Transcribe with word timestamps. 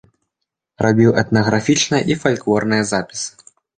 Рабіў 0.85 1.11
этнаграфічныя 1.21 2.01
і 2.13 2.17
фальклорныя 2.25 2.89
запісы. 2.93 3.29